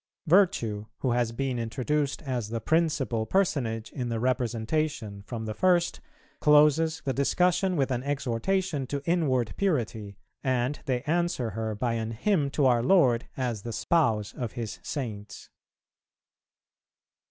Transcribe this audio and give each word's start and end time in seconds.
Virtue, 0.25 0.87
who 1.01 1.11
has 1.11 1.31
been 1.31 1.59
introduced 1.59 2.23
as 2.23 2.49
the 2.49 2.59
principal 2.59 3.27
personage 3.27 3.91
in 3.91 4.09
the 4.09 4.19
representation 4.19 5.21
from 5.21 5.45
the 5.45 5.53
first, 5.53 6.01
closes 6.39 7.03
the 7.05 7.13
discussion 7.13 7.75
with 7.75 7.91
an 7.91 8.01
exhortation 8.01 8.87
to 8.87 9.03
inward 9.05 9.53
purity, 9.57 10.17
and 10.43 10.79
they 10.87 11.03
answer 11.03 11.51
her 11.51 11.75
by 11.75 11.93
an 11.93 12.09
hymn 12.13 12.49
to 12.49 12.65
our 12.65 12.81
Lord 12.81 13.27
as 13.37 13.61
the 13.61 13.71
Spouse 13.71 14.33
of 14.33 14.53
His 14.53 14.79
Saints. 14.81 15.51